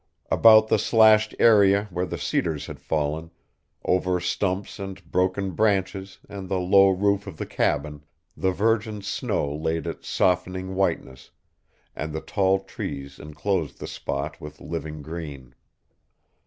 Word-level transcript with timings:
About 0.31 0.67
the 0.67 0.79
slashed 0.79 1.35
area 1.37 1.87
where 1.91 2.07
the 2.07 2.17
cedars 2.17 2.65
had 2.65 2.79
fallen, 2.79 3.29
over 3.85 4.19
stumps 4.19 4.79
and 4.79 5.05
broken 5.11 5.51
branches 5.51 6.17
and 6.27 6.49
the 6.49 6.57
low 6.59 6.89
roof 6.89 7.27
of 7.27 7.37
the 7.37 7.45
cabin, 7.45 8.03
the 8.35 8.51
virgin 8.51 9.03
snow 9.03 9.53
laid 9.55 9.85
its 9.85 10.07
softening 10.09 10.73
whiteness, 10.73 11.29
and 11.95 12.13
the 12.13 12.21
tall 12.21 12.57
trees 12.63 13.19
enclosed 13.19 13.77
the 13.79 13.85
spot 13.85 14.41
with 14.41 14.59
living 14.59 15.03
green. 15.03 15.53